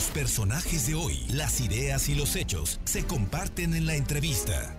Los 0.00 0.10
personajes 0.12 0.86
de 0.86 0.94
hoy, 0.94 1.26
las 1.30 1.60
ideas 1.60 2.08
y 2.08 2.14
los 2.14 2.34
hechos 2.34 2.80
se 2.84 3.06
comparten 3.06 3.74
en 3.74 3.84
la 3.84 3.96
entrevista. 3.96 4.74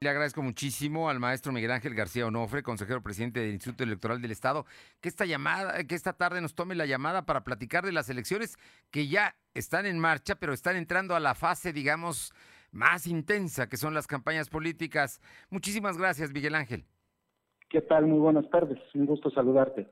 Le 0.00 0.08
agradezco 0.08 0.40
muchísimo 0.40 1.10
al 1.10 1.18
maestro 1.18 1.50
Miguel 1.50 1.72
Ángel 1.72 1.96
García 1.96 2.24
Onofre, 2.24 2.62
consejero 2.62 3.02
presidente 3.02 3.40
del 3.40 3.54
Instituto 3.54 3.82
Electoral 3.82 4.22
del 4.22 4.30
Estado, 4.30 4.66
que 5.00 5.08
esta 5.08 5.24
llamada, 5.24 5.82
que 5.82 5.96
esta 5.96 6.12
tarde 6.12 6.40
nos 6.40 6.54
tome 6.54 6.76
la 6.76 6.86
llamada 6.86 7.26
para 7.26 7.42
platicar 7.42 7.84
de 7.84 7.90
las 7.90 8.08
elecciones 8.08 8.56
que 8.92 9.08
ya 9.08 9.34
están 9.52 9.84
en 9.84 9.98
marcha, 9.98 10.36
pero 10.36 10.52
están 10.52 10.76
entrando 10.76 11.16
a 11.16 11.20
la 11.20 11.34
fase, 11.34 11.72
digamos, 11.72 12.32
más 12.70 13.08
intensa, 13.08 13.68
que 13.68 13.76
son 13.76 13.94
las 13.94 14.06
campañas 14.06 14.48
políticas. 14.48 15.20
Muchísimas 15.50 15.98
gracias, 15.98 16.30
Miguel 16.30 16.54
Ángel. 16.54 16.84
¿Qué 17.68 17.80
tal? 17.80 18.06
Muy 18.06 18.20
buenas 18.20 18.48
tardes. 18.48 18.78
Un 18.94 19.06
gusto 19.06 19.28
saludarte. 19.30 19.90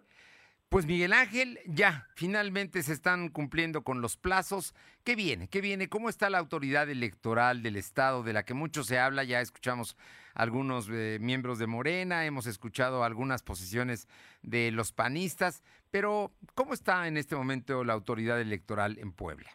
Pues 0.70 0.86
Miguel 0.86 1.12
Ángel, 1.12 1.58
ya, 1.66 2.06
finalmente 2.14 2.82
se 2.82 2.92
están 2.92 3.30
cumpliendo 3.30 3.82
con 3.82 4.00
los 4.00 4.16
plazos. 4.16 4.72
¿Qué 5.02 5.16
viene? 5.16 5.48
¿Qué 5.48 5.60
viene? 5.60 5.88
¿Cómo 5.88 6.08
está 6.08 6.30
la 6.30 6.38
autoridad 6.38 6.88
electoral 6.88 7.64
del 7.64 7.74
Estado 7.74 8.22
de 8.22 8.32
la 8.32 8.44
que 8.44 8.54
mucho 8.54 8.84
se 8.84 8.96
habla? 8.96 9.24
Ya 9.24 9.40
escuchamos 9.40 9.96
algunos 10.32 10.88
eh, 10.88 11.18
miembros 11.20 11.58
de 11.58 11.66
Morena, 11.66 12.24
hemos 12.24 12.46
escuchado 12.46 13.02
algunas 13.02 13.42
posiciones 13.42 14.06
de 14.42 14.70
los 14.70 14.92
panistas, 14.92 15.64
pero 15.90 16.30
¿cómo 16.54 16.72
está 16.72 17.08
en 17.08 17.16
este 17.16 17.34
momento 17.34 17.82
la 17.82 17.94
autoridad 17.94 18.40
electoral 18.40 18.96
en 19.00 19.10
Puebla? 19.10 19.50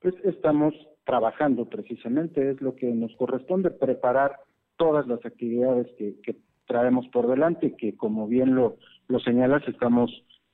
Pues 0.00 0.16
estamos 0.24 0.74
trabajando 1.06 1.68
precisamente, 1.68 2.50
es 2.50 2.60
lo 2.60 2.74
que 2.74 2.86
nos 2.86 3.14
corresponde, 3.18 3.70
preparar 3.70 4.40
todas 4.78 5.06
las 5.06 5.24
actividades 5.24 5.86
que, 5.96 6.20
que 6.24 6.34
traemos 6.66 7.06
por 7.12 7.28
delante, 7.28 7.76
que 7.76 7.94
como 7.96 8.26
bien 8.26 8.56
lo, 8.56 8.78
lo 9.08 9.20
señalas, 9.20 9.66
estamos 9.68 10.10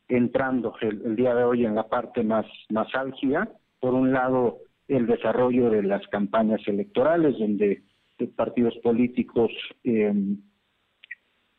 entrando 0.08 0.74
el, 0.80 1.16
día 1.16 1.34
de 1.34 1.44
hoy 1.44 1.64
en 1.64 1.74
la 1.74 1.88
parte 1.88 2.22
más, 2.22 2.46
más 2.68 2.88
álgida. 2.94 3.48
Por 3.78 3.94
un 3.94 4.12
lado, 4.12 4.58
el 4.88 5.06
desarrollo 5.06 5.70
de 5.70 5.82
las 5.82 6.06
campañas 6.08 6.60
electorales, 6.66 7.38
donde 7.38 7.82
partidos 8.36 8.76
políticos, 8.82 9.50
eh, 9.84 10.12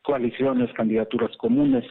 coaliciones, 0.04 0.72
candidaturas 0.74 1.36
comunes, 1.38 1.86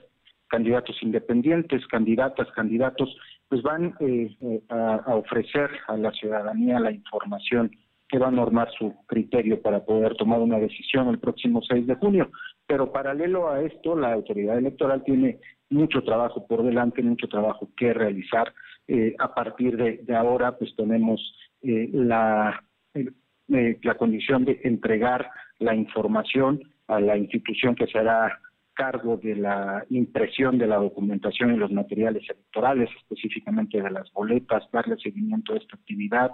candidatos 0.48 0.97
independientes, 1.03 1.87
candidatas, 1.87 2.48
candidatos, 2.53 3.17
pues 3.48 3.62
van 3.62 3.95
eh, 4.01 4.37
eh, 4.41 4.62
a, 4.69 5.14
ofrecer 5.17 5.70
a 5.89 5.97
la 5.97 6.12
ciudadanía 6.12 6.79
la 6.79 6.92
información 6.92 7.70
que 8.11 8.19
va 8.19 8.28
a 8.28 8.33
normar 8.33 8.69
su 8.77 8.94
criterio 9.06 9.62
para 9.62 9.84
poder 9.84 10.16
tomar 10.16 10.41
una 10.41 10.58
decisión 10.58 11.08
el 11.08 11.20
próximo 11.20 11.62
6 11.62 11.86
de 11.86 11.94
junio. 11.94 12.30
Pero 12.67 12.92
paralelo 12.92 13.48
a 13.48 13.62
esto, 13.62 13.97
la 13.97 14.12
autoridad 14.12 14.58
electoral 14.58 15.05
tiene 15.05 15.39
mucho 15.70 16.02
trabajo 16.02 16.47
por 16.47 16.64
delante, 16.64 17.02
mucho 17.02 17.28
trabajo 17.28 17.69
que 17.77 17.92
realizar. 17.92 18.52
Eh, 18.89 19.14
a 19.19 19.33
partir 19.33 19.77
de, 19.77 20.17
ahora, 20.17 20.58
pues 20.58 20.75
tenemos 20.77 21.20
eh, 21.62 21.89
la, 21.92 22.64
eh, 22.94 23.78
la 23.83 23.94
condición 23.97 24.45
de 24.45 24.61
entregar 24.64 25.30
la 25.61 25.74
información 25.77 26.61
a 26.89 27.00
la 27.00 27.17
institución 27.17 27.77
que 27.77 27.86
se 27.86 27.98
hará 27.98 28.41
cargo 28.74 29.19
de 29.19 29.36
la 29.36 29.84
impresión 29.91 30.58
de 30.58 30.67
la 30.67 30.77
documentación 30.77 31.55
y 31.55 31.58
los 31.58 31.70
materiales 31.70 32.22
electorales, 32.28 32.89
específicamente 33.02 33.80
de 33.80 33.91
las 33.91 34.11
boletas, 34.12 34.64
darle 34.72 34.97
seguimiento 34.97 35.52
a 35.52 35.58
esta 35.58 35.77
actividad, 35.77 36.30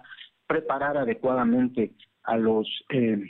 preparar 0.47 0.97
adecuadamente 0.97 1.93
a 2.25 2.37
los 2.37 2.67
eh, 2.91 3.23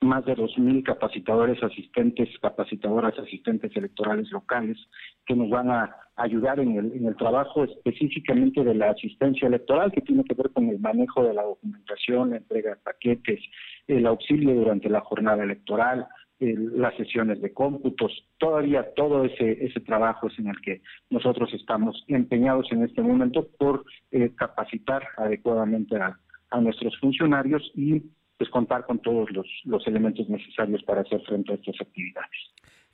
más 0.00 0.24
de 0.24 0.34
dos 0.34 0.56
mil 0.58 0.82
capacitadores, 0.84 1.62
asistentes, 1.62 2.28
capacitadoras, 2.40 3.18
asistentes 3.18 3.74
electorales 3.76 4.30
locales 4.30 4.78
que 5.26 5.34
nos 5.34 5.50
van 5.50 5.70
a 5.70 5.96
ayudar 6.16 6.60
en 6.60 6.76
el, 6.76 6.92
en 6.92 7.06
el 7.06 7.16
trabajo 7.16 7.64
específicamente 7.64 8.62
de 8.62 8.74
la 8.74 8.90
asistencia 8.90 9.48
electoral 9.48 9.90
que 9.90 10.00
tiene 10.00 10.24
que 10.24 10.34
ver 10.34 10.50
con 10.52 10.68
el 10.68 10.78
manejo 10.78 11.24
de 11.24 11.34
la 11.34 11.42
documentación, 11.42 12.30
la 12.30 12.36
entrega 12.36 12.70
de 12.70 12.76
paquetes, 12.76 13.40
el 13.86 14.06
auxilio 14.06 14.54
durante 14.54 14.88
la 14.88 15.00
jornada 15.00 15.42
electoral, 15.42 16.06
las 16.40 16.96
sesiones 16.96 17.40
de 17.40 17.52
cómputos, 17.52 18.12
todavía 18.38 18.94
todo 18.94 19.24
ese, 19.24 19.64
ese 19.64 19.80
trabajo 19.80 20.28
es 20.28 20.38
en 20.38 20.48
el 20.48 20.60
que 20.60 20.82
nosotros 21.10 21.52
estamos 21.52 22.04
empeñados 22.06 22.70
en 22.70 22.84
este 22.84 23.02
momento 23.02 23.48
por 23.58 23.84
eh, 24.12 24.32
capacitar 24.36 25.02
adecuadamente 25.16 25.96
a, 25.96 26.18
nuestros 26.60 26.98
funcionarios 26.98 27.70
y 27.74 28.02
pues 28.38 28.48
contar 28.48 28.86
con 28.86 29.00
todos 29.00 29.30
los, 29.32 29.46
los 29.64 29.86
elementos 29.86 30.28
necesarios 30.30 30.82
para 30.84 31.02
hacer 31.02 31.20
frente 31.26 31.52
a 31.52 31.56
estas 31.56 31.78
actividades. 31.78 32.30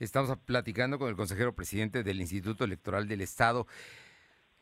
Estamos 0.01 0.37
platicando 0.45 0.99
con 0.99 1.09
el 1.09 1.15
consejero 1.15 1.55
presidente 1.55 2.03
del 2.03 2.21
Instituto 2.21 2.65
Electoral 2.65 3.07
del 3.07 3.21
Estado. 3.21 3.67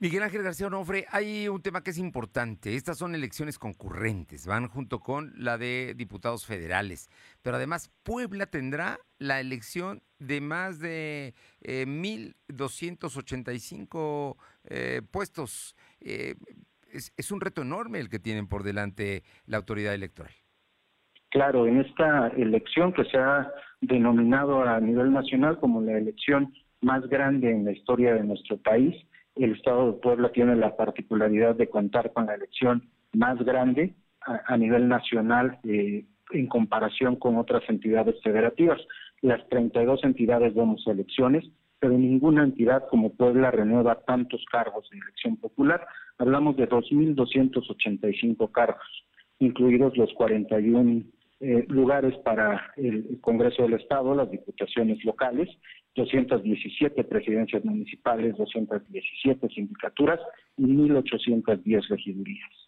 Miguel 0.03 0.23
Ángel 0.25 0.43
García 0.43 0.67
Onofre, 0.67 1.07
hay 1.13 1.47
un 1.47 1.63
tema 1.63 1.85
que 1.85 1.93
es 1.93 1.99
importante. 1.99 2.75
Estas 2.75 2.99
son 2.99 3.15
elecciones 3.15 3.57
concurrentes, 3.57 4.49
van 4.49 4.67
junto 4.67 4.99
con 4.99 5.33
la 5.37 5.59
de 5.59 5.95
diputados 5.97 6.45
federales. 6.45 7.09
Pero 7.41 7.55
además, 7.55 7.89
Puebla 8.03 8.47
tendrá 8.47 8.99
la 9.21 9.39
elección 9.39 10.03
de 10.19 10.41
más 10.41 10.81
de 10.81 11.35
1.285 11.61 14.35
eh, 14.65 14.71
eh, 14.71 15.03
puestos. 15.09 15.77
Eh, 16.01 16.34
es, 16.93 17.13
es 17.17 17.31
un 17.31 17.41
reto 17.41 17.63
enorme 17.63 18.01
el 18.01 18.09
que 18.09 18.19
tienen 18.19 18.49
por 18.49 18.65
delante 18.65 19.23
la 19.47 19.59
autoridad 19.59 19.95
electoral. 19.95 20.33
Claro, 21.29 21.69
en 21.69 21.79
esta 21.79 22.27
elección 22.37 22.93
que 22.93 23.05
se 23.05 23.19
ha 23.19 23.53
denominado 23.81 24.65
a 24.65 24.81
nivel 24.81 25.13
nacional 25.13 25.61
como 25.61 25.81
la 25.81 25.97
elección 25.97 26.53
más 26.81 27.07
grande 27.07 27.53
en 27.53 27.65
la 27.65 27.71
historia 27.71 28.15
de 28.15 28.25
nuestro 28.25 28.59
país, 28.59 28.97
el 29.44 29.53
Estado 29.53 29.92
de 29.92 29.98
Puebla 29.98 30.30
tiene 30.32 30.56
la 30.56 30.76
particularidad 30.76 31.54
de 31.54 31.69
contar 31.69 32.12
con 32.12 32.26
la 32.26 32.34
elección 32.34 32.88
más 33.12 33.38
grande 33.44 33.94
a, 34.20 34.56
nivel 34.56 34.88
nacional 34.88 35.58
eh, 35.64 36.04
en 36.30 36.47
comparación 36.47 37.16
con 37.16 37.36
otras 37.36 37.62
entidades 37.69 38.16
federativas. 38.22 38.80
Las 39.20 39.47
32 39.48 40.04
entidades 40.04 40.54
vemos 40.54 40.86
elecciones, 40.86 41.44
pero 41.78 41.98
ninguna 41.98 42.44
entidad 42.44 42.86
como 42.88 43.14
Puebla 43.14 43.50
renueva 43.50 44.00
tantos 44.06 44.44
cargos 44.50 44.88
de 44.91 44.98
elección 44.98 45.36
popular. 45.36 45.84
Hablamos 46.19 46.56
de 46.56 46.69
2.285 46.69 48.50
cargos, 48.53 49.04
incluidos 49.41 49.97
los 49.97 50.12
41 50.14 51.03
eh, 51.41 51.64
lugares 51.69 52.16
para 52.19 52.72
el, 52.76 53.19
Congreso 53.20 53.64
del 53.64 53.74
Estado, 53.74 54.14
las 54.14 54.30
diputaciones 54.30 55.04
locales, 55.04 55.48
217 55.94 57.04
presidencias 57.04 57.64
municipales, 57.64 58.36
217 58.36 59.48
sindicaturas 59.48 60.20
y 60.56 60.64
1.810 60.64 61.88
regidurías. 61.88 62.62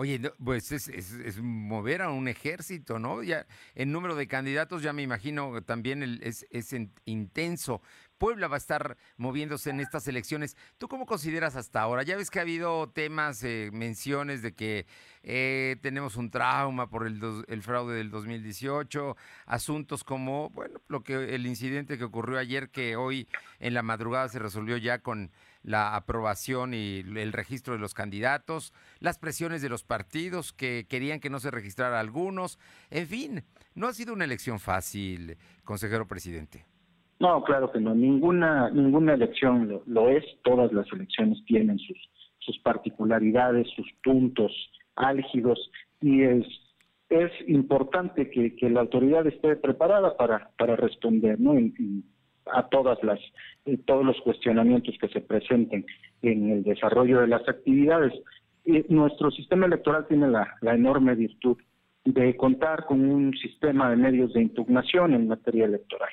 Oye, 0.00 0.20
pues 0.44 0.70
es, 0.70 1.40
mover 1.42 2.02
a 2.02 2.10
un 2.10 2.28
ejército, 2.28 3.00
¿no? 3.00 3.24
Ya 3.24 3.48
el 3.74 3.90
número 3.90 4.14
de 4.14 4.28
candidatos, 4.28 4.80
ya 4.80 4.92
me 4.92 5.02
imagino 5.02 5.60
también 5.64 6.20
es, 6.22 6.46
intenso. 7.04 7.82
Puebla 8.16 8.46
va 8.46 8.54
a 8.54 8.58
estar 8.58 8.96
moviéndose 9.16 9.70
en 9.70 9.80
estas 9.80 10.06
elecciones. 10.06 10.56
¿Tú 10.78 10.86
cómo 10.86 11.04
consideras 11.04 11.56
hasta 11.56 11.80
ahora? 11.80 12.04
Ya 12.04 12.16
ves 12.16 12.30
que 12.30 12.38
ha 12.38 12.42
habido 12.42 12.88
temas, 12.90 13.42
eh, 13.42 13.70
menciones 13.72 14.40
de 14.40 14.54
que 14.54 14.86
eh, 15.24 15.74
tenemos 15.82 16.14
un 16.14 16.30
trauma 16.30 16.88
por 16.88 17.04
el, 17.04 17.20
el, 17.48 17.62
fraude 17.64 17.96
del 17.96 18.12
2018, 18.12 19.16
asuntos 19.46 20.04
como, 20.04 20.50
bueno, 20.50 20.80
lo 20.86 21.02
que 21.02 21.34
el 21.34 21.44
incidente 21.44 21.98
que 21.98 22.04
ocurrió 22.04 22.38
ayer, 22.38 22.70
que 22.70 22.94
hoy 22.94 23.26
en 23.58 23.74
la 23.74 23.82
madrugada 23.82 24.28
se 24.28 24.38
resolvió 24.38 24.76
ya 24.76 25.00
con 25.00 25.32
la 25.68 25.94
aprobación 25.94 26.72
y 26.72 27.00
el 27.00 27.32
registro 27.32 27.74
de 27.74 27.78
los 27.78 27.92
candidatos, 27.92 28.72
las 29.00 29.18
presiones 29.18 29.60
de 29.60 29.68
los 29.68 29.84
partidos 29.84 30.54
que 30.54 30.86
querían 30.88 31.20
que 31.20 31.28
no 31.28 31.40
se 31.40 31.50
registrara 31.50 32.00
algunos, 32.00 32.58
en 32.90 33.06
fin, 33.06 33.42
no 33.74 33.86
ha 33.86 33.92
sido 33.92 34.14
una 34.14 34.24
elección 34.24 34.60
fácil, 34.60 35.36
consejero 35.64 36.08
presidente. 36.08 36.64
No, 37.20 37.42
claro 37.44 37.70
que 37.70 37.80
no. 37.80 37.94
Ninguna 37.94 38.70
ninguna 38.70 39.12
elección 39.14 39.82
lo, 39.86 40.08
es. 40.08 40.24
Todas 40.42 40.72
las 40.72 40.90
elecciones 40.92 41.38
tienen 41.44 41.78
sus 41.78 41.98
sus 42.38 42.58
particularidades, 42.60 43.66
sus 43.76 43.86
puntos 44.02 44.52
álgidos 44.96 45.58
y 46.00 46.22
es 46.22 46.46
es 47.10 47.30
importante 47.46 48.30
que, 48.30 48.54
que 48.56 48.70
la 48.70 48.80
autoridad 48.80 49.26
esté 49.26 49.56
preparada 49.56 50.16
para 50.16 50.50
para 50.56 50.76
responder, 50.76 51.38
¿no? 51.38 51.54
A 52.52 52.68
todas 52.68 53.02
las 53.02 53.18
eh, 53.64 53.78
todos 53.86 54.04
los 54.04 54.20
cuestionamientos 54.22 54.96
que 55.00 55.08
se 55.08 55.20
presenten 55.20 55.84
en 56.22 56.50
el 56.50 56.62
desarrollo 56.62 57.20
de 57.20 57.28
las 57.28 57.48
actividades. 57.48 58.12
Y 58.64 58.84
nuestro 58.88 59.30
sistema 59.30 59.66
electoral 59.66 60.06
tiene 60.08 60.28
la, 60.28 60.56
la 60.60 60.74
enorme 60.74 61.14
virtud 61.14 61.56
de 62.04 62.36
contar 62.36 62.86
con 62.86 63.00
un 63.00 63.34
sistema 63.36 63.90
de 63.90 63.96
medios 63.96 64.32
de 64.32 64.42
impugnación 64.42 65.14
en 65.14 65.28
materia 65.28 65.66
electoral. 65.66 66.10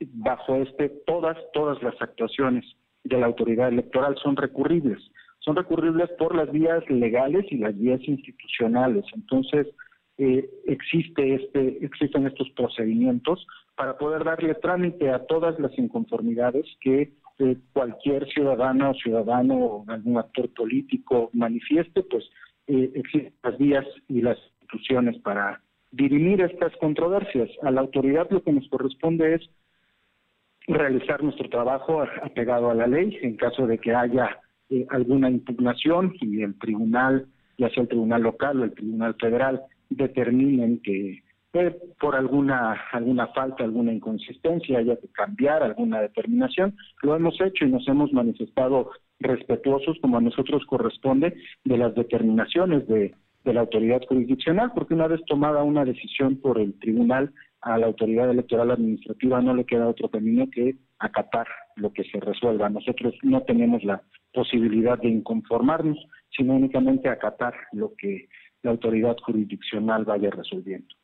Bajo 0.00 0.56
este 0.56 0.88
todas 1.06 1.36
todas 1.52 1.82
las 1.82 2.00
actuaciones 2.00 2.64
de 3.04 3.18
la 3.18 3.26
autoridad 3.26 3.68
electoral 3.68 4.16
son 4.22 4.36
recurribles. 4.36 4.98
Son 5.40 5.56
recurribles 5.56 6.10
por 6.18 6.34
las 6.34 6.50
vías 6.50 6.82
legales 6.90 7.46
y 7.50 7.58
las 7.58 7.76
vías 7.78 8.00
institucionales. 8.06 9.04
Entonces 9.14 9.66
eh, 10.18 10.50
existe 10.66 11.34
este 11.34 11.84
existen 11.84 12.26
estos 12.26 12.50
procedimientos 12.50 13.46
para 13.76 13.96
poder 13.96 14.24
darle 14.24 14.54
trámite 14.56 15.10
a 15.10 15.24
todas 15.26 15.58
las 15.60 15.76
inconformidades 15.78 16.66
que 16.80 17.12
eh, 17.38 17.56
cualquier 17.72 18.26
ciudadana 18.26 18.90
o 18.90 18.94
ciudadano 18.94 19.54
o 19.54 19.84
algún 19.86 20.18
actor 20.18 20.52
político 20.54 21.30
manifieste, 21.32 22.02
pues 22.02 22.24
eh, 22.66 22.90
existen 22.96 23.32
las 23.44 23.56
vías 23.58 23.86
y 24.08 24.22
las 24.22 24.36
instituciones 24.60 25.16
para 25.22 25.62
dirimir 25.92 26.40
estas 26.40 26.76
controversias. 26.78 27.48
A 27.62 27.70
la 27.70 27.80
autoridad 27.80 28.28
lo 28.30 28.42
que 28.42 28.52
nos 28.52 28.68
corresponde 28.68 29.36
es 29.36 29.48
realizar 30.66 31.22
nuestro 31.22 31.48
trabajo 31.48 32.02
apegado 32.22 32.70
a 32.70 32.74
la 32.74 32.88
ley 32.88 33.16
en 33.22 33.36
caso 33.36 33.68
de 33.68 33.78
que 33.78 33.94
haya 33.94 34.40
eh, 34.68 34.84
alguna 34.90 35.30
impugnación 35.30 36.14
y 36.20 36.42
el 36.42 36.58
tribunal, 36.58 37.28
ya 37.56 37.70
sea 37.70 37.84
el 37.84 37.88
tribunal 37.88 38.22
local 38.22 38.60
o 38.60 38.64
el 38.64 38.74
tribunal 38.74 39.14
federal, 39.14 39.62
determinen 39.90 40.80
que 40.82 41.22
eh, 41.54 41.76
por 41.98 42.14
alguna 42.14 42.72
alguna 42.92 43.28
falta, 43.28 43.64
alguna 43.64 43.92
inconsistencia 43.92 44.78
haya 44.78 44.96
que 44.96 45.08
cambiar 45.08 45.62
alguna 45.62 46.00
determinación, 46.00 46.76
lo 47.02 47.16
hemos 47.16 47.40
hecho 47.40 47.64
y 47.64 47.70
nos 47.70 47.88
hemos 47.88 48.12
manifestado 48.12 48.90
respetuosos 49.18 49.96
como 50.00 50.18
a 50.18 50.20
nosotros 50.20 50.64
corresponde 50.66 51.34
de 51.64 51.78
las 51.78 51.94
determinaciones 51.94 52.86
de, 52.86 53.14
de 53.44 53.54
la 53.54 53.60
autoridad 53.60 54.02
jurisdiccional, 54.06 54.72
porque 54.74 54.94
una 54.94 55.08
vez 55.08 55.20
tomada 55.26 55.62
una 55.62 55.84
decisión 55.84 56.36
por 56.36 56.60
el 56.60 56.78
tribunal, 56.78 57.32
a 57.60 57.76
la 57.78 57.86
autoridad 57.86 58.30
electoral 58.30 58.70
administrativa 58.70 59.40
no 59.40 59.54
le 59.54 59.64
queda 59.64 59.88
otro 59.88 60.08
camino 60.08 60.46
que 60.50 60.76
acatar 60.98 61.46
lo 61.76 61.92
que 61.92 62.04
se 62.04 62.20
resuelva. 62.20 62.68
Nosotros 62.68 63.14
no 63.22 63.42
tenemos 63.42 63.82
la 63.84 64.02
posibilidad 64.32 64.98
de 64.98 65.08
inconformarnos, 65.08 65.98
sino 66.36 66.54
únicamente 66.54 67.08
acatar 67.08 67.54
lo 67.72 67.94
que 67.96 68.28
la 68.62 68.70
autoridad 68.70 69.16
jurisdiccional 69.24 70.04
vaya 70.04 70.30
resolviendo. 70.30 70.94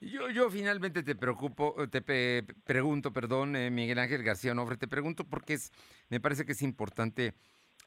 Yo, 0.00 0.30
yo 0.30 0.48
finalmente 0.48 1.02
te 1.02 1.16
preocupo, 1.16 1.74
te 1.90 2.00
pregunto, 2.64 3.12
perdón, 3.12 3.56
eh, 3.56 3.70
Miguel 3.70 3.98
Ángel 3.98 4.22
García 4.22 4.54
Nofre, 4.54 4.76
te 4.76 4.86
pregunto 4.86 5.24
porque 5.24 5.54
es, 5.54 5.72
me 6.08 6.20
parece 6.20 6.44
que 6.44 6.52
es 6.52 6.62
importante 6.62 7.34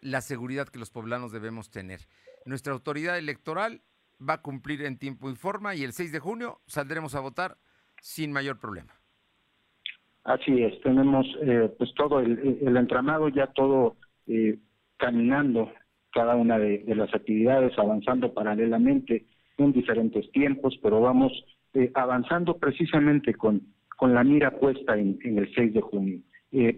la 0.02 0.22
seguridad 0.22 0.68
que 0.68 0.80
los 0.80 0.92
poblanos 0.92 1.32
debemos 1.32 1.70
tener. 1.70 2.02
Nuestra 2.46 2.74
autoridad 2.74 3.18
electoral 3.18 3.82
va 4.28 4.36
a 4.36 4.42
cumplir 4.42 4.84
en 4.84 4.98
tiempo 4.98 5.30
y 5.30 5.36
forma 5.36 5.76
y 5.76 5.84
el 5.84 5.94
6 5.94 6.12
de 6.12 6.20
junio 6.20 6.60
saldremos 6.66 7.16
a 7.16 7.22
votar 7.22 7.58
sin 8.02 8.32
mayor 8.32 8.60
problema. 8.60 8.94
Así 10.24 10.62
es, 10.62 10.80
tenemos 10.82 11.26
eh, 11.42 11.74
pues 11.78 11.92
todo 11.96 12.20
el, 12.20 12.78
entramado 12.78 13.30
ya 13.30 13.48
todo 13.48 13.96
eh, 14.28 14.60
caminando, 14.98 15.72
cada 16.14 16.36
una 16.36 16.60
de, 16.60 16.84
las 16.88 17.14
actividades 17.14 17.78
avanzando 17.78 18.34
paralelamente 18.34 19.26
en 19.58 19.72
diferentes 19.72 20.32
tiempos, 20.32 20.78
pero 20.82 21.02
vamos 21.02 21.32
eh, 21.74 21.92
avanzando 21.94 22.58
precisamente 22.58 23.34
con, 23.34 23.62
con 23.98 24.14
la 24.14 24.24
mira 24.24 24.52
puesta 24.52 24.98
en, 24.98 25.18
el 25.24 25.54
6 25.54 25.74
de 25.74 25.82
junio. 25.82 26.20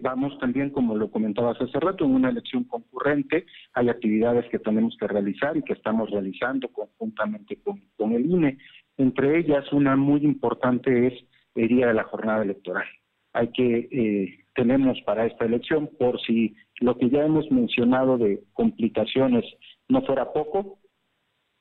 vamos 0.02 0.38
también, 0.38 0.70
como 0.70 0.96
lo 0.96 1.10
comentabas 1.10 1.60
hace 1.60 1.80
rato, 1.80 2.04
en 2.04 2.12
una 2.12 2.30
elección 2.30 2.64
concurrente. 2.64 3.46
Hay 3.72 3.88
actividades 3.88 4.48
que 4.50 4.58
tenemos 4.58 4.96
que 4.98 5.08
realizar 5.08 5.56
y 5.56 5.62
que 5.62 5.72
estamos 5.72 6.10
realizando 6.10 6.68
conjuntamente 6.68 7.56
con, 7.56 7.80
con 7.96 8.12
el 8.12 8.26
INE. 8.26 8.58
Entre 8.96 9.38
ellas, 9.38 9.72
una 9.72 9.96
muy 9.96 10.24
importante 10.24 11.08
es 11.08 11.14
el 11.54 11.68
día 11.68 11.88
de 11.88 11.94
la 11.94 12.04
jornada 12.04 12.42
electoral. 12.42 12.86
Hay 13.32 13.48
que, 13.48 13.88
eh, 13.90 14.44
tenemos 14.54 15.00
para 15.02 15.26
esta 15.26 15.44
elección, 15.44 15.90
por 15.98 16.20
si 16.20 16.54
lo 16.80 16.96
que 16.98 17.08
ya 17.08 17.24
hemos 17.24 17.50
mencionado 17.50 18.18
de 18.18 18.42
complicaciones 18.52 19.44
no 19.88 20.02
fuera 20.02 20.32
poco, 20.32 20.78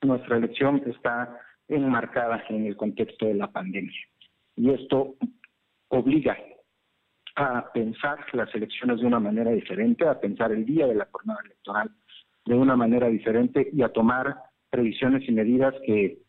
nuestra 0.02 0.38
elección 0.38 0.84
está 0.88 1.40
enmarcada 1.68 2.44
en 2.50 2.66
el 2.66 2.76
contexto 2.76 3.26
de 3.26 3.36
la 3.36 3.52
pandemia. 3.52 4.00
Y 4.56 4.72
esto 4.72 5.16
obliga 5.90 6.38
a 7.36 7.72
pensar 7.74 8.20
las 8.34 8.54
elecciones 8.54 9.00
de 9.00 9.08
una 9.08 9.20
manera 9.20 9.52
diferente, 9.52 10.08
a 10.08 10.20
pensar 10.20 10.52
el 10.52 10.66
día 10.66 10.88
de 10.88 10.96
la 10.96 11.08
jornada 11.12 11.40
electoral 11.46 11.92
de 12.46 12.56
una 12.56 12.76
manera 12.76 13.08
diferente 13.08 13.70
y 13.72 13.82
a 13.82 13.90
tomar 13.90 14.36
previsiones 14.70 15.28
y 15.28 15.32
medidas 15.32 15.74
que 15.86 16.20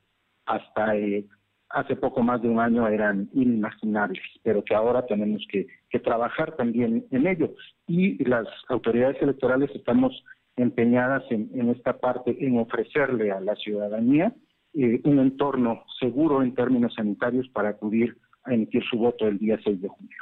hasta 0.47 0.97
eh, 0.97 1.27
hace 1.75 1.97
poco 1.97 2.23
más 2.23 2.41
de 2.41 2.49
un 2.49 2.61
año 2.61 2.87
eran 2.89 3.29
inimaginables, 3.33 4.23
pero 4.43 4.65
que 4.65 4.75
ahora 4.75 5.05
tenemos 5.07 5.45
que, 5.51 5.67
trabajar 6.03 6.57
también 6.57 7.07
en 7.13 7.27
ello. 7.27 7.55
Y 7.87 8.23
las 8.25 8.47
autoridades 8.69 9.21
electorales 9.23 9.71
estamos 9.75 10.25
empeñadas 10.57 11.23
en, 11.31 11.71
esta 11.71 11.99
parte, 11.99 12.37
en 12.45 12.59
ofrecerle 12.59 13.31
a 13.31 13.41
la 13.41 13.55
ciudadanía 13.55 14.35
eh, 14.73 15.01
un 15.05 15.21
entorno 15.21 15.85
seguro 16.01 16.43
en 16.43 16.53
términos 16.55 16.95
sanitarios 16.95 17.49
para 17.51 17.71
acudir 17.71 18.19
a 18.43 18.55
emitir 18.55 18.83
su 18.91 18.99
voto 18.99 19.29
el 19.29 19.39
día 19.39 19.57
6 19.63 19.83
de 19.83 19.89
junio. 19.89 20.19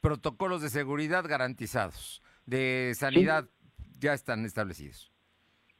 Protocolos 0.00 0.60
de 0.60 0.70
seguridad 0.70 1.24
garantizados, 1.26 2.20
de 2.46 2.92
sanidad 2.96 3.48
ya 4.00 4.12
están 4.12 4.44
establecidos. 4.44 5.13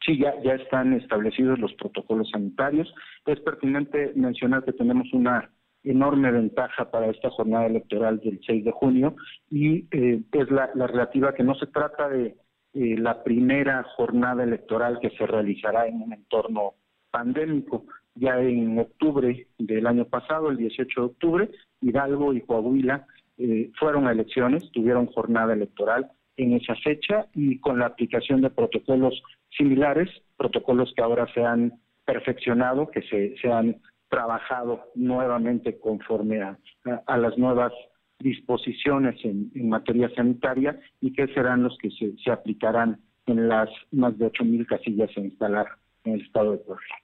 Sí, 0.04 0.18
ya, 0.18 0.34
ya 0.42 0.54
están 0.54 0.92
establecidos 0.92 1.58
los 1.58 1.72
protocolos 1.74 2.28
sanitarios. 2.30 2.92
Es 3.26 3.40
pertinente 3.40 4.12
mencionar 4.14 4.64
que 4.64 4.72
tenemos 4.72 5.10
una 5.14 5.50
enorme 5.82 6.30
ventaja 6.30 6.90
para 6.90 7.10
esta 7.10 7.30
jornada 7.30 7.66
electoral 7.66 8.20
del 8.20 8.40
6 8.44 8.64
de 8.64 8.70
junio 8.72 9.16
y 9.50 9.86
eh, 9.90 10.22
es 10.32 10.50
la, 10.50 10.66
relativa 10.74 11.34
que 11.34 11.42
no 11.42 11.54
se 11.54 11.66
trata 11.66 12.08
de 12.08 12.36
eh, 12.72 12.96
la 12.98 13.22
primera 13.22 13.82
jornada 13.96 14.44
electoral 14.44 14.98
que 15.00 15.10
se 15.10 15.26
realizará 15.26 15.86
en 15.86 16.02
un 16.02 16.12
entorno 16.12 16.74
pandémico. 17.10 17.84
Ya 18.14 18.38
en 18.40 18.78
octubre 18.78 19.46
del 19.58 19.86
año 19.86 20.04
pasado, 20.06 20.50
el 20.50 20.56
18 20.56 21.00
de 21.00 21.06
octubre, 21.06 21.50
Hidalgo 21.80 22.32
y 22.32 22.42
Coahuila 22.42 23.06
eh, 23.38 23.70
fueron 23.78 24.06
a 24.06 24.12
elecciones, 24.12 24.70
tuvieron 24.70 25.06
jornada 25.06 25.52
electoral 25.54 26.10
en 26.36 26.54
esa 26.54 26.74
fecha 26.76 27.26
y 27.34 27.58
con 27.60 27.78
la 27.78 27.86
aplicación 27.86 28.40
de 28.40 28.50
protocolos 28.50 29.22
similares, 29.56 30.08
protocolos 30.36 30.92
que 30.96 31.02
ahora 31.02 31.26
se 31.32 31.42
han 31.44 31.80
perfeccionado, 32.04 32.90
que 32.90 33.02
se, 33.02 33.36
se 33.40 33.50
han 33.50 33.80
trabajado 34.08 34.90
nuevamente 34.94 35.78
conforme 35.78 36.42
a, 36.42 36.58
a, 37.06 37.16
las 37.16 37.36
nuevas 37.38 37.72
disposiciones 38.18 39.16
en, 39.24 39.50
materia 39.68 40.08
sanitaria 40.14 40.78
y 41.00 41.12
que 41.12 41.26
serán 41.28 41.62
los 41.62 41.76
que 41.78 41.90
se, 41.90 42.16
se 42.22 42.30
aplicarán 42.30 43.00
en 43.26 43.48
las 43.48 43.68
más 43.90 44.16
de 44.18 44.26
8.000 44.26 44.66
casillas 44.66 45.10
a 45.16 45.20
instalar 45.20 45.66
en 46.04 46.14
el 46.14 46.20
estado 46.20 46.52
de 46.52 46.58
Puebla. 46.58 46.94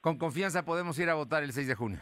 ¿Con 0.00 0.16
confianza 0.16 0.64
podemos 0.64 0.98
ir 0.98 1.08
a 1.10 1.14
votar 1.14 1.42
el 1.42 1.52
6 1.52 1.68
de 1.68 1.74
junio? 1.74 2.00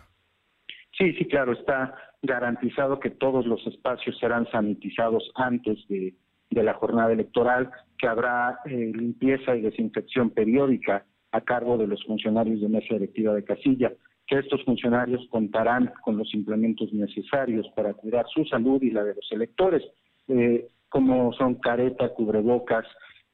Sí, 0.96 1.12
sí, 1.14 1.26
claro, 1.26 1.52
está 1.52 1.94
garantizado 2.22 2.98
que 3.00 3.10
todos 3.10 3.46
los 3.46 3.64
espacios 3.66 4.18
serán 4.18 4.48
sanitizados 4.50 5.30
antes 5.34 5.78
de, 5.88 6.14
de 6.58 6.64
la 6.64 6.74
jornada 6.74 7.12
electoral, 7.12 7.70
que 7.96 8.08
habrá 8.08 8.58
eh, 8.64 8.92
limpieza 8.94 9.56
y 9.56 9.60
desinfección 9.60 10.30
periódica 10.30 11.06
a 11.32 11.40
cargo 11.40 11.78
de 11.78 11.86
los 11.86 12.04
funcionarios 12.04 12.60
de 12.60 12.68
mesa 12.68 12.94
directiva 12.94 13.34
de 13.34 13.44
casilla, 13.44 13.92
que 14.26 14.38
estos 14.38 14.64
funcionarios 14.64 15.26
contarán 15.30 15.92
con 16.02 16.18
los 16.18 16.34
implementos 16.34 16.92
necesarios 16.92 17.66
para 17.76 17.94
cuidar 17.94 18.26
su 18.34 18.44
salud 18.44 18.82
y 18.82 18.90
la 18.90 19.04
de 19.04 19.14
los 19.14 19.26
electores, 19.30 19.82
eh, 20.26 20.68
como 20.88 21.32
son 21.34 21.54
careta, 21.56 22.08
cubrebocas, 22.10 22.86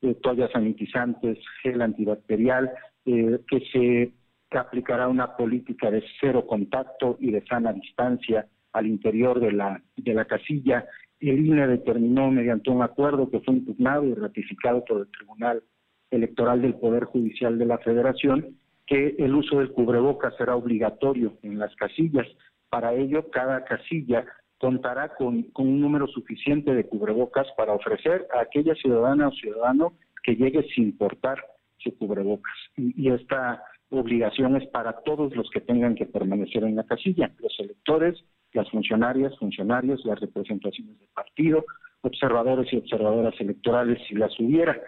eh, 0.02 0.14
toallas 0.22 0.52
sanitizantes, 0.52 1.38
gel 1.62 1.82
antibacterial, 1.82 2.70
que 3.04 3.60
se 3.70 4.12
aplicará 4.58 5.08
una 5.08 5.36
política 5.36 5.90
de 5.90 6.02
cero 6.20 6.46
contacto 6.46 7.18
y 7.20 7.30
de 7.32 7.44
sana 7.44 7.70
distancia 7.74 8.46
al 8.72 8.86
interior 8.86 9.40
de 9.40 9.52
la, 9.52 9.82
de 9.96 10.14
la 10.14 10.24
casilla 10.24 10.86
el 11.30 11.46
INE 11.46 11.66
determinó 11.66 12.30
mediante 12.30 12.70
un 12.70 12.82
acuerdo 12.82 13.30
que 13.30 13.40
fue 13.40 13.54
impugnado 13.54 14.04
y 14.04 14.14
ratificado 14.14 14.84
por 14.84 15.00
el 15.00 15.10
Tribunal 15.10 15.62
Electoral 16.10 16.62
del 16.62 16.74
Poder 16.74 17.04
Judicial 17.04 17.58
de 17.58 17.66
la 17.66 17.78
Federación 17.78 18.58
que 18.86 19.16
el 19.18 19.34
uso 19.34 19.58
del 19.58 19.72
cubrebocas 19.72 20.36
será 20.36 20.56
obligatorio 20.56 21.38
en 21.42 21.58
las 21.58 21.74
casillas. 21.76 22.26
Para 22.68 22.92
ello, 22.94 23.30
cada 23.30 23.64
casilla 23.64 24.26
contará 24.58 25.14
con, 25.14 25.46
un 25.56 25.80
número 25.80 26.06
suficiente 26.08 26.74
de 26.74 26.86
cubrebocas 26.86 27.46
para 27.56 27.72
ofrecer 27.72 28.26
a 28.34 28.40
aquella 28.40 28.74
ciudadana 28.74 29.28
o 29.28 29.32
ciudadano 29.32 29.94
que 30.22 30.36
llegue 30.36 30.62
sin 30.74 30.96
portar 30.96 31.38
su 31.78 31.96
cubrebocas. 31.96 32.54
y 32.76 33.10
esta 33.10 33.62
obligación 33.90 34.56
es 34.56 34.66
para 34.68 34.92
todos 35.04 35.34
los 35.36 35.48
que 35.50 35.60
tengan 35.60 35.94
que 35.94 36.06
permanecer 36.06 36.64
en 36.64 36.76
la 36.76 36.84
casilla, 36.84 37.32
los 37.38 37.54
electores, 37.58 38.24
las 38.54 38.70
funcionarias, 38.70 39.36
funcionarios, 39.38 40.04
las 40.04 40.18
representaciones 40.20 40.98
del 40.98 41.08
partido, 41.08 41.64
observadores 42.00 42.72
y 42.72 42.76
observadoras 42.76 43.34
electorales 43.40 44.00
si 44.08 44.14
las 44.14 44.38
hubiera. 44.40 44.80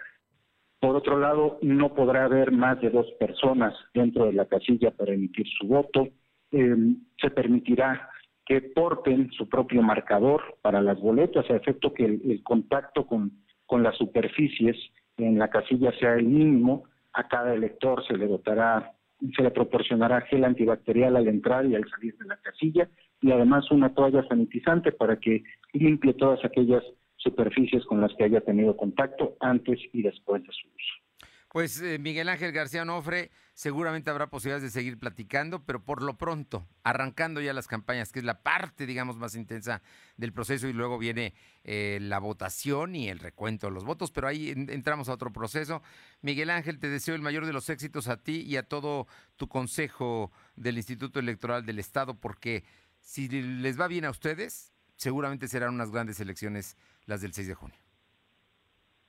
Por 0.79 0.95
otro 0.95 1.19
lado, 1.19 1.59
no 1.61 1.93
podrá 1.93 2.25
haber 2.25 2.51
más 2.51 2.79
de 2.81 2.89
dos 2.89 3.07
personas 3.19 3.73
dentro 3.93 4.25
de 4.25 4.33
la 4.33 4.45
casilla 4.45 4.91
para 4.91 5.13
emitir 5.13 5.45
su 5.59 5.67
voto. 5.67 6.07
Em, 6.51 6.97
se 7.19 7.29
permitirá 7.29 8.09
que 8.45 8.61
porten 8.61 9.29
su 9.31 9.49
propio 9.49 9.81
marcador 9.81 10.57
para 10.61 10.81
las 10.81 10.99
boletas, 10.99 11.49
a 11.49 11.55
efecto 11.55 11.93
que 11.93 12.05
el, 12.05 12.41
contacto 12.43 13.05
con, 13.05 13.31
con 13.65 13.83
las 13.83 13.97
superficies 13.97 14.77
en 15.17 15.37
la 15.37 15.49
casilla 15.49 15.91
sea 15.99 16.13
el 16.13 16.25
mínimo. 16.25 16.83
A 17.13 17.27
cada 17.27 17.53
elector 17.53 18.05
se 18.07 18.15
le 18.15 18.27
dotará, 18.27 18.93
se 19.35 19.43
le 19.43 19.51
proporcionará 19.51 20.21
gel 20.21 20.43
antibacterial 20.43 21.15
al 21.15 21.27
entrar 21.27 21.65
y 21.65 21.75
al 21.75 21.87
salir 21.89 22.15
de 22.17 22.25
la 22.25 22.37
casilla 22.37 22.89
y 23.21 23.31
además 23.31 23.71
una 23.71 23.93
toalla 23.93 24.27
sanitizante 24.27 24.91
para 24.91 25.19
que 25.19 25.43
limpie 25.73 26.13
todas 26.13 26.43
aquellas 26.45 26.83
superficies 27.15 27.83
con 27.85 27.99
las 27.99 28.13
que 28.13 28.25
haya 28.25 28.41
tenido 28.41 28.77
contacto 28.77 29.35
antes 29.39 29.79
y 29.91 30.03
después 30.03 30.43
de 30.43 30.51
su 30.51 30.67
uso. 30.67 31.06
Pues 31.49 31.81
eh, 31.81 31.97
Miguel 31.97 32.27
Ángel 32.27 32.51
García 32.51 32.83
Nofre, 32.83 33.31
seguramente 33.53 34.09
habrá 34.09 34.27
posibilidades 34.27 34.63
de 34.63 34.69
seguir 34.69 34.99
platicando, 34.99 35.63
pero 35.63 35.83
por 35.83 36.03
lo 36.03 36.17
pronto, 36.17 36.67
arrancando 36.83 37.39
ya 37.39 37.53
las 37.53 37.67
campañas, 37.67 38.11
que 38.11 38.19
es 38.19 38.25
la 38.25 38.43
parte, 38.43 38.85
digamos, 38.85 39.17
más 39.17 39.33
intensa 39.35 39.81
del 40.17 40.33
proceso, 40.33 40.67
y 40.67 40.73
luego 40.73 40.97
viene 40.97 41.33
eh, 41.63 41.99
la 42.01 42.19
votación 42.19 42.95
y 42.95 43.07
el 43.07 43.19
recuento 43.19 43.67
de 43.67 43.73
los 43.73 43.85
votos, 43.85 44.11
pero 44.11 44.27
ahí 44.27 44.49
entramos 44.49 45.07
a 45.07 45.13
otro 45.13 45.31
proceso. 45.31 45.81
Miguel 46.21 46.49
Ángel, 46.49 46.79
te 46.79 46.89
deseo 46.89 47.15
el 47.15 47.21
mayor 47.21 47.45
de 47.45 47.53
los 47.53 47.69
éxitos 47.69 48.09
a 48.09 48.17
ti 48.17 48.41
y 48.41 48.57
a 48.57 48.63
todo 48.63 49.07
tu 49.37 49.47
consejo 49.47 50.31
del 50.57 50.77
Instituto 50.77 51.19
Electoral 51.19 51.65
del 51.65 51.79
Estado, 51.79 52.13
porque 52.19 52.65
si 52.99 53.29
les 53.29 53.79
va 53.79 53.87
bien 53.87 54.03
a 54.03 54.09
ustedes, 54.09 54.73
seguramente 54.97 55.47
serán 55.47 55.73
unas 55.73 55.91
grandes 55.91 56.19
elecciones 56.19 56.75
las 57.05 57.21
del 57.21 57.33
6 57.33 57.47
de 57.47 57.53
junio. 57.53 57.86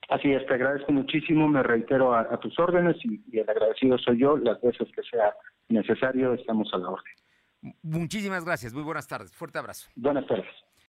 Así 0.08 0.32
es, 0.32 0.46
te 0.46 0.54
agradezco 0.54 0.90
muchísimo, 0.90 1.48
me 1.48 1.62
reitero 1.62 2.14
a, 2.14 2.40
tus 2.40 2.58
órdenes 2.58 2.96
y, 3.04 3.22
y, 3.30 3.40
el 3.40 3.48
agradecido 3.48 3.98
soy 3.98 4.18
yo, 4.20 4.38
las 4.38 4.60
veces 4.62 4.88
que 4.94 5.02
sea 5.02 5.34
necesario 5.68 6.32
estamos 6.32 6.72
a 6.72 6.78
la 6.78 6.88
orden. 6.88 7.12
Muchísimas 7.82 8.44
gracias, 8.44 8.72
muy 8.72 8.84
buenas 8.84 9.06
tardes, 9.06 9.34
fuerte 9.34 9.58
abrazo. 9.58 9.90
Buenas 9.96 10.26
tardes. 10.26 10.46